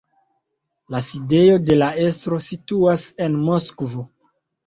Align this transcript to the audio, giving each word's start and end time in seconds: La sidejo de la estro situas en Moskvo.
La 0.93 1.01
sidejo 1.07 1.59
de 1.67 1.75
la 1.81 1.89
estro 2.05 2.41
situas 2.47 3.03
en 3.27 3.35
Moskvo. 3.51 4.07